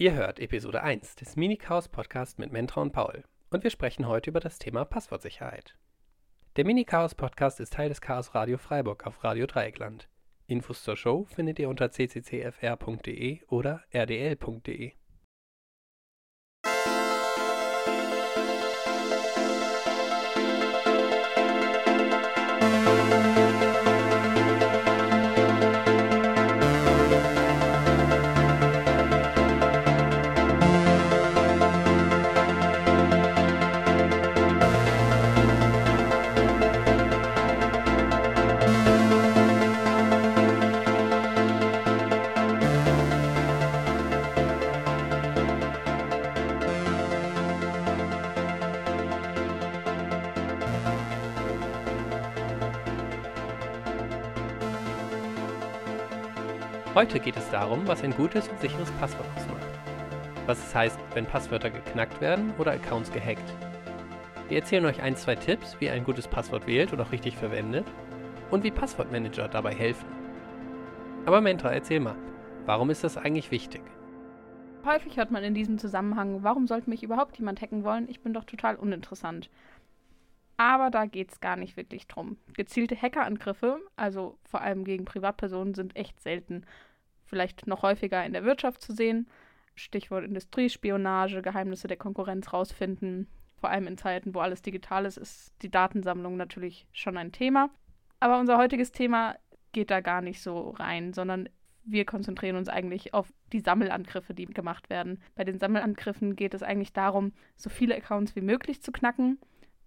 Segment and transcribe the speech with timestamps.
[0.00, 4.30] Ihr hört Episode 1 des Mini-Chaos Podcast mit Mentor und Paul und wir sprechen heute
[4.30, 5.76] über das Thema Passwortsicherheit.
[6.54, 10.08] Der Mini-Chaos Podcast ist Teil des Chaos Radio Freiburg auf Radio Dreieckland.
[10.46, 14.92] Infos zur Show findet ihr unter cccfr.de oder rdl.de.
[56.98, 59.68] Heute geht es darum, was ein gutes und sicheres Passwort ausmacht.
[60.46, 63.54] Was es heißt, wenn Passwörter geknackt werden oder Accounts gehackt.
[64.48, 67.36] Wir erzählen euch ein, zwei Tipps, wie ihr ein gutes Passwort wählt und auch richtig
[67.36, 67.86] verwendet
[68.50, 70.08] und wie Passwortmanager dabei helfen.
[71.24, 72.16] Aber Mentor, erzähl mal,
[72.66, 73.82] warum ist das eigentlich wichtig?
[74.84, 78.08] Häufig hört man in diesem Zusammenhang, warum sollte mich überhaupt jemand hacken wollen?
[78.08, 79.50] Ich bin doch total uninteressant.
[80.56, 82.38] Aber da geht es gar nicht wirklich drum.
[82.54, 86.64] Gezielte Hackerangriffe, also vor allem gegen Privatpersonen, sind echt selten
[87.28, 89.28] vielleicht noch häufiger in der Wirtschaft zu sehen.
[89.74, 93.28] Stichwort Industriespionage, Geheimnisse der Konkurrenz rausfinden.
[93.56, 97.70] Vor allem in Zeiten, wo alles digital ist, ist die Datensammlung natürlich schon ein Thema.
[98.20, 99.36] Aber unser heutiges Thema
[99.72, 101.48] geht da gar nicht so rein, sondern
[101.84, 105.22] wir konzentrieren uns eigentlich auf die Sammelangriffe, die gemacht werden.
[105.34, 109.38] Bei den Sammelangriffen geht es eigentlich darum, so viele Accounts wie möglich zu knacken.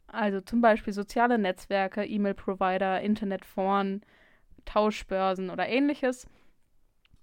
[0.08, 4.02] Also zum Beispiel soziale Netzwerke, E-Mail-Provider, Internetforen,
[4.66, 6.28] Tauschbörsen oder ähnliches.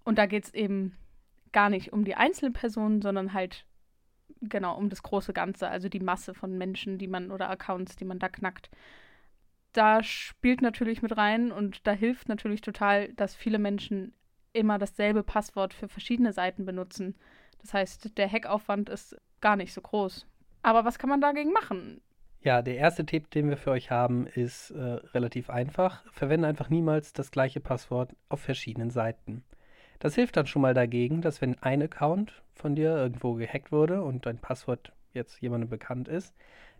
[0.09, 0.97] Und da geht es eben
[1.53, 3.67] gar nicht um die einzelnen Personen, sondern halt
[4.41, 8.07] genau um das große Ganze, also die Masse von Menschen, die man oder Accounts, die
[8.07, 8.71] man da knackt.
[9.75, 14.15] Da spielt natürlich mit rein und da hilft natürlich total, dass viele Menschen
[14.55, 17.15] immer dasselbe Passwort für verschiedene Seiten benutzen.
[17.61, 20.27] Das heißt, der Hackaufwand ist gar nicht so groß.
[20.63, 22.01] Aber was kann man dagegen machen?
[22.41, 26.03] Ja, der erste Tipp, den wir für euch haben, ist äh, relativ einfach.
[26.13, 29.45] Verwende einfach niemals das gleiche Passwort auf verschiedenen Seiten.
[29.99, 34.03] Das hilft dann schon mal dagegen, dass wenn ein Account von dir irgendwo gehackt wurde
[34.03, 36.35] und dein Passwort jetzt jemandem bekannt ist,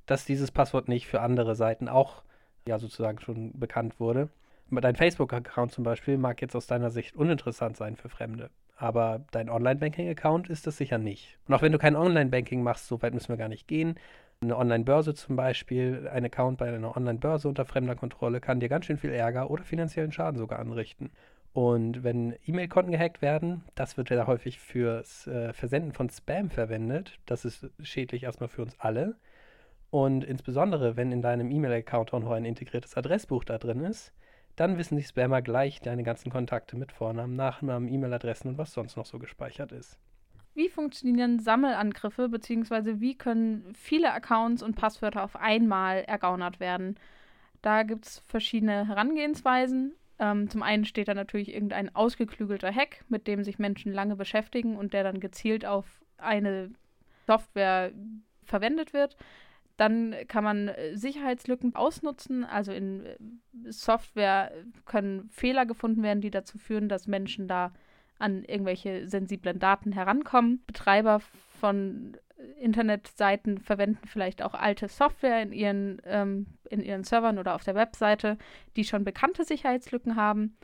[0.07, 2.23] dass dieses Passwort nicht für andere Seiten auch
[2.67, 4.29] ja sozusagen schon bekannt wurde.
[4.71, 8.51] Dein Facebook-Account zum Beispiel mag jetzt aus deiner Sicht uninteressant sein für Fremde.
[8.77, 11.39] Aber dein Online-Banking-Account ist das sicher nicht.
[11.49, 13.97] Und auch wenn du kein Online-Banking machst, so weit müssen wir gar nicht gehen.
[14.41, 18.87] Eine Online-Börse zum Beispiel, ein Account bei einer Online-Börse unter fremder Kontrolle kann dir ganz
[18.87, 21.11] schön viel Ärger oder finanziellen Schaden sogar anrichten.
[21.59, 27.19] Und wenn E-Mail-Konten gehackt werden, das wird ja häufig fürs äh, Versenden von Spam verwendet.
[27.27, 29.17] Das ist schädlich erstmal für uns alle.
[29.91, 34.13] Und insbesondere, wenn in deinem E-Mail-Account auch noch ein integriertes Adressbuch da drin ist,
[34.55, 38.97] dann wissen die Spammer gleich deine ganzen Kontakte mit Vornamen, Nachnamen, E-Mail-Adressen und was sonst
[38.97, 39.99] noch so gespeichert ist.
[40.55, 47.01] Wie funktionieren Sammelangriffe, beziehungsweise wie können viele Accounts und Passwörter auf einmal ergaunert werden?
[47.63, 49.97] Da gibt es verschiedene Herangehensweisen.
[50.19, 54.77] Ähm, zum einen steht da natürlich irgendein ausgeklügelter Hack, mit dem sich Menschen lange beschäftigen
[54.77, 56.71] und der dann gezielt auf eine
[57.27, 57.93] Software
[58.45, 59.17] verwendet wird.
[59.77, 62.45] Dann kann man äh, Sicherheitslücken ausnutzen.
[62.45, 63.17] Also in äh,
[63.71, 64.51] Software
[64.87, 67.73] können Fehler gefunden werden, die dazu führen, dass Menschen da
[68.19, 70.65] an irgendwelche sensiblen Daten herankommen.
[70.67, 71.21] Betreiber
[71.61, 72.17] von
[72.59, 77.75] Internetseiten verwenden vielleicht auch alte Software in ihren, ähm, in ihren Servern oder auf der
[77.75, 78.39] Webseite,
[78.77, 80.57] die schon bekannte Sicherheitslücken haben.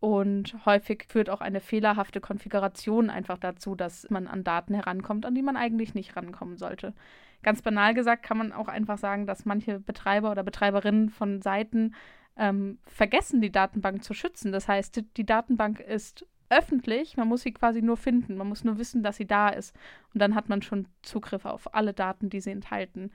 [0.00, 5.34] Und häufig führt auch eine fehlerhafte Konfiguration einfach dazu, dass man an Daten herankommt, an
[5.34, 6.94] die man eigentlich nicht rankommen sollte.
[7.42, 11.94] Ganz banal gesagt kann man auch einfach sagen, dass manche Betreiber oder Betreiberinnen von Seiten
[12.36, 14.52] ähm, vergessen, die Datenbank zu schützen.
[14.52, 17.16] Das heißt, die Datenbank ist öffentlich.
[17.16, 18.36] Man muss sie quasi nur finden.
[18.36, 19.74] Man muss nur wissen, dass sie da ist.
[20.14, 23.10] Und dann hat man schon Zugriff auf alle Daten, die sie enthalten.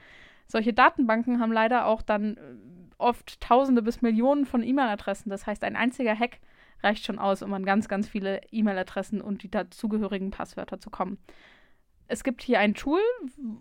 [0.47, 2.39] Solche Datenbanken haben leider auch dann äh,
[2.97, 5.29] oft Tausende bis Millionen von E-Mail-Adressen.
[5.29, 6.39] Das heißt, ein einziger Hack
[6.83, 11.17] reicht schon aus, um an ganz, ganz viele E-Mail-Adressen und die dazugehörigen Passwörter zu kommen.
[12.07, 12.99] Es gibt hier ein Tool,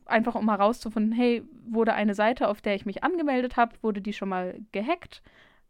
[0.05, 4.12] einfach um herauszufinden, hey, wurde eine Seite, auf der ich mich angemeldet habe, wurde die
[4.12, 5.22] schon mal gehackt?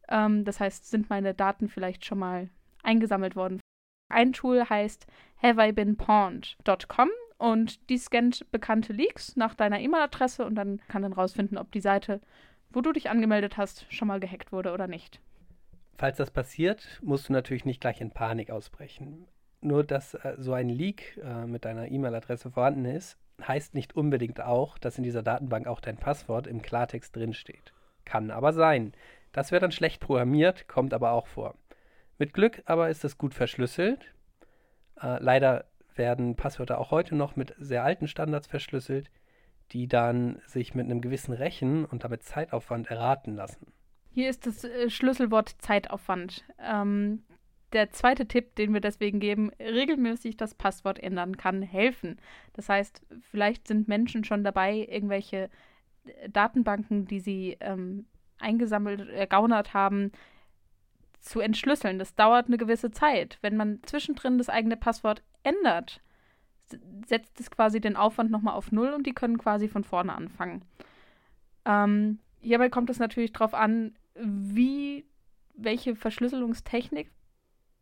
[0.09, 2.49] Ähm, das heißt, sind meine Daten vielleicht schon mal
[2.83, 3.60] eingesammelt worden
[4.11, 5.07] ein Tool heißt
[5.43, 7.09] haveibeenpawned.com
[7.39, 11.81] und die scannt bekannte Leaks nach deiner E-Mail-Adresse und dann kann dann rausfinden, ob die
[11.81, 12.21] Seite,
[12.71, 15.21] wo du dich angemeldet hast, schon mal gehackt wurde oder nicht.
[15.97, 19.27] Falls das passiert, musst du natürlich nicht gleich in Panik ausbrechen.
[19.61, 24.41] Nur, dass äh, so ein Leak äh, mit deiner E-Mail-Adresse vorhanden ist, heißt nicht unbedingt
[24.41, 27.73] auch, dass in dieser Datenbank auch dein Passwort im Klartext drinsteht.
[28.05, 28.93] Kann aber sein.
[29.33, 31.55] Das wäre dann schlecht programmiert, kommt aber auch vor.
[32.21, 34.13] Mit Glück aber ist es gut verschlüsselt.
[35.01, 35.65] Äh, leider
[35.97, 39.11] werden Passwörter auch heute noch mit sehr alten Standards verschlüsselt,
[39.73, 43.73] die dann sich mit einem gewissen Rechen und damit Zeitaufwand erraten lassen.
[44.11, 46.45] Hier ist das äh, Schlüsselwort Zeitaufwand.
[46.59, 47.23] Ähm,
[47.73, 52.21] der zweite Tipp, den wir deswegen geben, regelmäßig das Passwort ändern kann helfen.
[52.53, 53.01] Das heißt,
[53.31, 55.49] vielleicht sind Menschen schon dabei, irgendwelche
[56.05, 58.05] äh, Datenbanken, die sie ähm,
[58.39, 60.13] eingesammelt, ergaunert haben,
[61.21, 61.99] zu entschlüsseln.
[61.99, 63.39] Das dauert eine gewisse Zeit.
[63.43, 66.01] Wenn man zwischendrin das eigene Passwort ändert,
[67.07, 70.65] setzt es quasi den Aufwand nochmal auf Null und die können quasi von vorne anfangen.
[71.65, 75.05] Ähm, hierbei kommt es natürlich darauf an, wie,
[75.55, 77.11] welche Verschlüsselungstechnik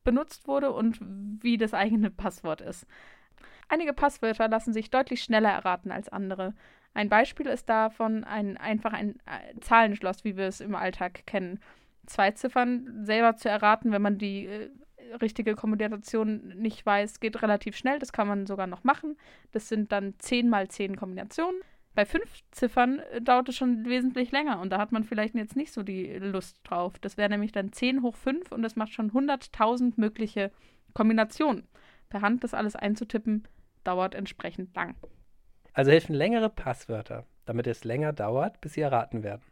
[0.05, 2.87] benutzt wurde und wie das eigene Passwort ist.
[3.69, 6.55] Einige Passwörter lassen sich deutlich schneller erraten als andere.
[6.94, 11.61] Ein Beispiel ist davon ein, einfach ein äh, Zahlenschloss, wie wir es im Alltag kennen.
[12.06, 14.70] Zwei Ziffern selber zu erraten, wenn man die äh,
[15.20, 17.98] richtige Kombination nicht weiß, geht relativ schnell.
[17.98, 19.16] Das kann man sogar noch machen.
[19.52, 21.60] Das sind dann 10 mal 10 Kombinationen.
[21.94, 25.56] Bei fünf Ziffern äh, dauert es schon wesentlich länger und da hat man vielleicht jetzt
[25.56, 26.98] nicht so die Lust drauf.
[27.00, 30.50] Das wäre nämlich dann 10 hoch 5 und das macht schon 100.000 mögliche
[30.94, 31.66] Kombinationen.
[32.08, 33.48] Per Hand das alles einzutippen,
[33.84, 34.94] dauert entsprechend lang.
[35.72, 39.42] Also helfen längere Passwörter, damit es länger dauert, bis sie erraten werden.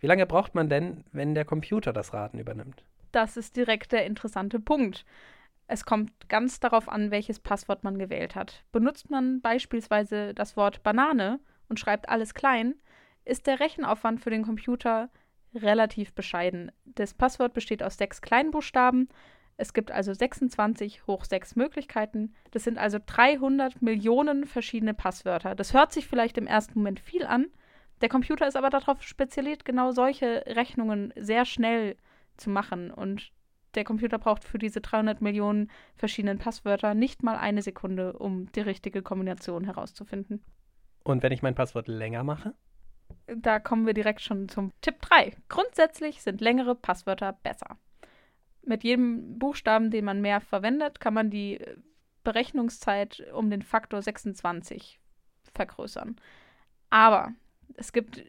[0.00, 2.84] Wie lange braucht man denn, wenn der Computer das Raten übernimmt?
[3.12, 5.04] Das ist direkt der interessante Punkt.
[5.66, 8.64] Es kommt ganz darauf an, welches Passwort man gewählt hat.
[8.72, 11.38] Benutzt man beispielsweise das Wort Banane,
[11.70, 12.74] und schreibt alles klein,
[13.24, 15.08] ist der Rechenaufwand für den Computer
[15.54, 16.70] relativ bescheiden.
[16.84, 19.08] Das Passwort besteht aus sechs Kleinbuchstaben.
[19.56, 22.34] Es gibt also 26 hoch 6 Möglichkeiten.
[22.50, 25.54] Das sind also 300 Millionen verschiedene Passwörter.
[25.54, 27.46] Das hört sich vielleicht im ersten Moment viel an.
[28.00, 31.96] Der Computer ist aber darauf spezialisiert, genau solche Rechnungen sehr schnell
[32.36, 32.90] zu machen.
[32.90, 33.32] Und
[33.74, 38.60] der Computer braucht für diese 300 Millionen verschiedenen Passwörter nicht mal eine Sekunde, um die
[38.60, 40.42] richtige Kombination herauszufinden.
[41.04, 42.54] Und wenn ich mein Passwort länger mache?
[43.26, 45.36] Da kommen wir direkt schon zum Tipp 3.
[45.48, 47.78] Grundsätzlich sind längere Passwörter besser.
[48.62, 51.64] Mit jedem Buchstaben, den man mehr verwendet, kann man die
[52.24, 55.00] Berechnungszeit um den Faktor 26
[55.54, 56.16] vergrößern.
[56.90, 57.32] Aber
[57.76, 58.22] es gibt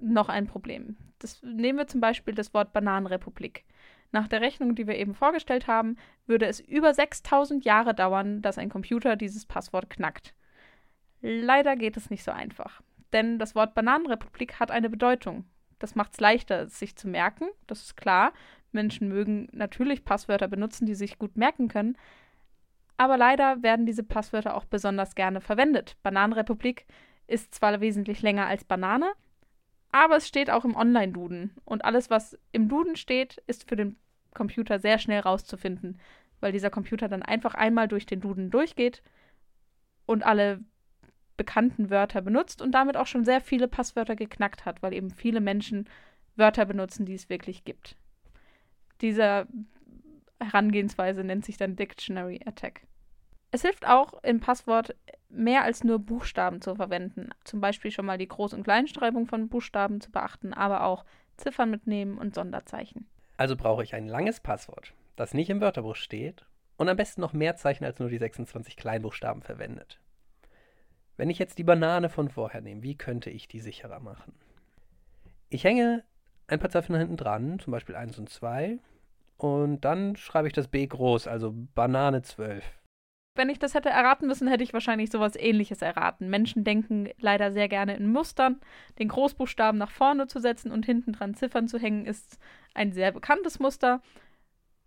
[0.00, 0.96] noch ein Problem.
[1.18, 3.64] Das, nehmen wir zum Beispiel das Wort Bananenrepublik.
[4.10, 5.96] Nach der Rechnung, die wir eben vorgestellt haben,
[6.26, 10.34] würde es über 6000 Jahre dauern, dass ein Computer dieses Passwort knackt.
[11.20, 12.80] Leider geht es nicht so einfach.
[13.12, 15.44] Denn das Wort Bananenrepublik hat eine Bedeutung.
[15.78, 18.32] Das macht es leichter, es sich zu merken, das ist klar.
[18.72, 21.96] Menschen mögen natürlich Passwörter benutzen, die sich gut merken können.
[22.96, 25.96] Aber leider werden diese Passwörter auch besonders gerne verwendet.
[26.02, 26.84] Bananenrepublik
[27.28, 29.12] ist zwar wesentlich länger als Banane,
[29.92, 31.54] aber es steht auch im Online-Duden.
[31.64, 33.96] Und alles, was im Duden steht, ist für den
[34.34, 36.00] Computer sehr schnell rauszufinden,
[36.40, 39.02] weil dieser Computer dann einfach einmal durch den Duden durchgeht
[40.06, 40.60] und alle
[41.36, 45.40] bekannten Wörter benutzt und damit auch schon sehr viele Passwörter geknackt hat, weil eben viele
[45.40, 45.88] Menschen
[46.36, 47.96] Wörter benutzen, die es wirklich gibt.
[49.00, 49.46] Diese
[50.40, 52.82] Herangehensweise nennt sich dann Dictionary Attack.
[53.50, 54.94] Es hilft auch, im Passwort
[55.38, 57.30] mehr als nur Buchstaben zu verwenden.
[57.44, 61.04] Zum Beispiel schon mal die Groß- und Kleinschreibung von Buchstaben zu beachten, aber auch
[61.36, 63.06] Ziffern mitnehmen und Sonderzeichen.
[63.36, 66.44] Also brauche ich ein langes Passwort, das nicht im Wörterbuch steht
[66.76, 70.00] und am besten noch mehr Zeichen als nur die 26 Kleinbuchstaben verwendet.
[71.16, 74.34] Wenn ich jetzt die Banane von vorher nehme, wie könnte ich die sicherer machen?
[75.48, 76.04] Ich hänge
[76.46, 78.78] ein paar Ziffern hinten dran, zum Beispiel 1 und 2,
[79.36, 82.64] und dann schreibe ich das B groß, also Banane 12.
[83.38, 86.28] Wenn ich das hätte erraten müssen, hätte ich wahrscheinlich sowas ähnliches erraten.
[86.28, 88.58] Menschen denken leider sehr gerne in Mustern.
[88.98, 92.40] Den Großbuchstaben nach vorne zu setzen und hinten dran Ziffern zu hängen, ist
[92.74, 94.02] ein sehr bekanntes Muster,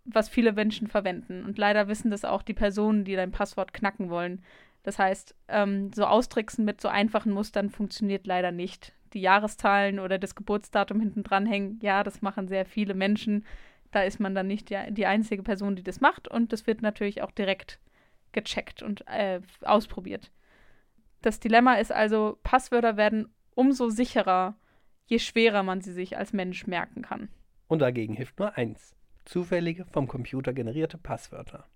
[0.04, 1.46] was viele Menschen verwenden.
[1.46, 4.44] Und leider wissen das auch die Personen, die dein Passwort knacken wollen.
[4.82, 8.92] Das heißt, ähm, so Austricksen mit so einfachen Mustern funktioniert leider nicht.
[9.14, 13.46] Die Jahreszahlen oder das Geburtsdatum hinten dranhängen, ja, das machen sehr viele Menschen.
[13.92, 16.82] Da ist man dann nicht die, die einzige Person, die das macht und das wird
[16.82, 17.78] natürlich auch direkt
[18.32, 20.30] gecheckt und äh, ausprobiert.
[21.20, 24.56] Das Dilemma ist also, Passwörter werden umso sicherer,
[25.06, 27.28] je schwerer man sie sich als Mensch merken kann.
[27.68, 31.66] Und dagegen hilft nur eins: zufällige, vom Computer generierte Passwörter.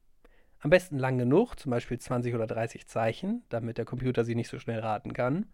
[0.60, 4.48] Am besten lang genug, zum Beispiel 20 oder 30 Zeichen, damit der Computer sie nicht
[4.48, 5.46] so schnell raten kann,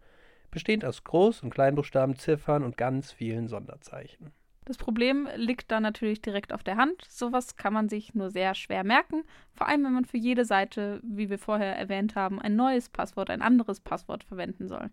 [0.49, 4.31] bestehend aus Groß- und Kleinbuchstaben, Ziffern und ganz vielen Sonderzeichen.
[4.65, 7.03] Das Problem liegt da natürlich direkt auf der Hand.
[7.09, 11.01] Sowas kann man sich nur sehr schwer merken, vor allem wenn man für jede Seite,
[11.03, 14.89] wie wir vorher erwähnt haben, ein neues Passwort, ein anderes Passwort verwenden soll.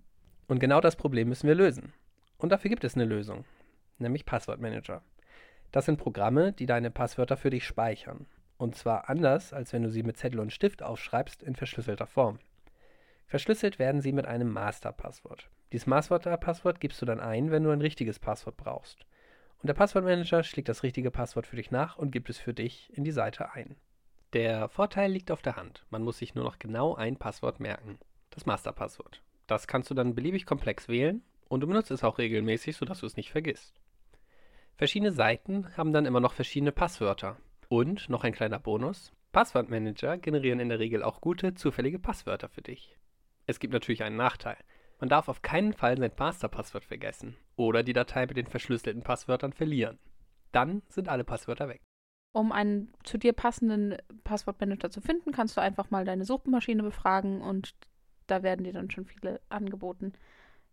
[0.49, 1.93] Und genau das Problem müssen wir lösen.
[2.39, 3.45] Und dafür gibt es eine Lösung,
[3.99, 5.03] nämlich Passwortmanager.
[5.71, 8.27] Das sind Programme, die deine Passwörter für dich speichern.
[8.57, 12.41] Und zwar anders, als wenn du sie mit Zettel und Stift aufschreibst, in verschlüsselter Form.
[13.27, 15.49] Verschlüsselt werden sie mit einem Masterpasswort.
[15.73, 19.07] Dieses Masterpasswort gibst du dann ein, wenn du ein richtiges Passwort brauchst.
[19.63, 22.91] Und der Passwortmanager schlägt das richtige Passwort für dich nach und gibt es für dich
[22.97, 23.77] in die Seite ein.
[24.33, 25.85] Der Vorteil liegt auf der Hand.
[25.91, 27.99] Man muss sich nur noch genau ein Passwort merken.
[28.31, 29.23] Das Masterpasswort.
[29.47, 33.07] Das kannst du dann beliebig komplex wählen und du benutzt es auch regelmäßig, sodass du
[33.07, 33.75] es nicht vergisst.
[34.77, 37.37] Verschiedene Seiten haben dann immer noch verschiedene Passwörter.
[37.69, 39.13] Und noch ein kleiner Bonus.
[39.33, 42.97] Passwortmanager generieren in der Regel auch gute, zufällige Passwörter für dich.
[43.47, 44.57] Es gibt natürlich einen Nachteil.
[45.01, 49.53] Man darf auf keinen Fall sein Masterpasswort vergessen oder die Datei mit den verschlüsselten Passwörtern
[49.53, 49.99] verlieren.
[50.53, 51.81] Dann sind alle Passwörter weg.
[52.33, 57.41] Um einen zu dir passenden Passwortmanager zu finden, kannst du einfach mal deine Suchmaschine befragen
[57.41, 57.75] und
[58.27, 60.13] da werden dir dann schon viele angeboten.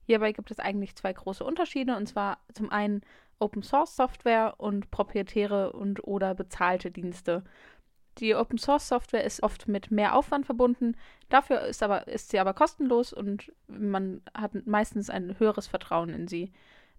[0.05, 3.01] Hierbei gibt es eigentlich zwei große Unterschiede und zwar zum einen
[3.39, 7.43] Open Source Software und proprietäre und oder bezahlte Dienste.
[8.17, 10.95] Die Open Source Software ist oft mit mehr Aufwand verbunden,
[11.29, 16.27] dafür ist, aber, ist sie aber kostenlos und man hat meistens ein höheres Vertrauen in
[16.27, 16.51] sie.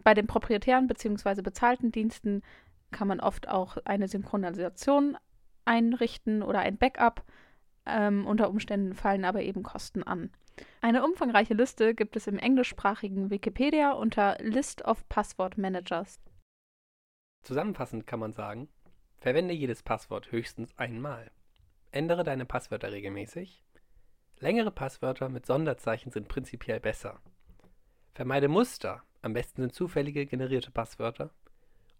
[0.05, 1.43] Bei den proprietären bzw.
[1.43, 2.43] bezahlten Diensten
[2.93, 5.17] kann man oft auch eine Synchronisation
[5.65, 7.25] einrichten oder ein Backup.
[7.85, 10.31] Ähm, unter Umständen fallen aber eben Kosten an.
[10.81, 16.21] Eine umfangreiche Liste gibt es im englischsprachigen Wikipedia unter List of Password Managers.
[17.43, 18.69] Zusammenfassend kann man sagen,
[19.19, 21.31] verwende jedes Passwort höchstens einmal.
[21.91, 23.65] Ändere deine Passwörter regelmäßig.
[24.39, 27.21] Längere Passwörter mit Sonderzeichen sind prinzipiell besser.
[28.15, 31.31] Vermeide Muster, am besten sind zufällige generierte Passwörter.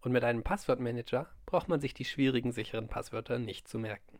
[0.01, 4.19] Und mit einem Passwortmanager braucht man sich die schwierigen sicheren Passwörter nicht zu merken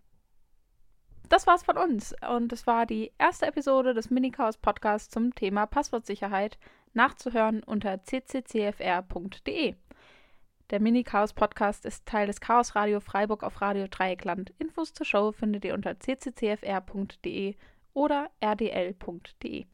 [1.29, 2.13] das war's von uns.
[2.27, 6.57] Und es war die erste Episode des Mini-Chaos Podcasts zum Thema Passwortsicherheit.
[6.93, 9.75] Nachzuhören unter cccfr.de.
[10.69, 14.53] Der Mini-Chaos Podcast ist Teil des Chaos Radio Freiburg auf Radio Dreieckland.
[14.59, 17.55] Infos zur Show findet ihr unter cccfr.de
[17.93, 19.65] oder rdl.de.